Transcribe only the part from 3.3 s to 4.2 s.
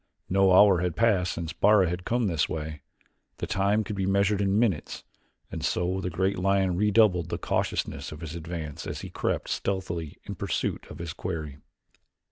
the time could be